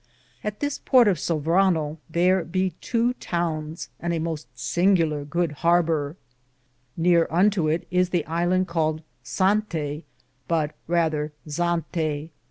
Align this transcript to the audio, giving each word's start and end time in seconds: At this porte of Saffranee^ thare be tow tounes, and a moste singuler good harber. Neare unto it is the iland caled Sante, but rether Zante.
At 0.43 0.61
this 0.61 0.79
porte 0.83 1.07
of 1.07 1.17
Saffranee^ 1.17 1.99
thare 2.11 2.43
be 2.43 2.71
tow 2.81 3.13
tounes, 3.19 3.89
and 3.99 4.13
a 4.13 4.17
moste 4.19 4.47
singuler 4.55 5.29
good 5.29 5.51
harber. 5.61 6.17
Neare 6.97 7.31
unto 7.31 7.67
it 7.69 7.85
is 7.91 8.09
the 8.09 8.25
iland 8.25 8.67
caled 8.67 9.03
Sante, 9.21 10.03
but 10.47 10.73
rether 10.87 11.33
Zante. 11.47 12.31